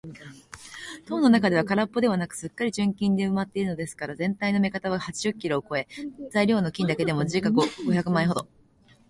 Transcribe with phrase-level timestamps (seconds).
[1.07, 5.87] 塔の中はからっぽではなく、すっかり純金でうずまっているのですから、ぜんたいの目方は八十キロをこえ、
[6.31, 8.47] 材料の金だけでも時価五百万円ほど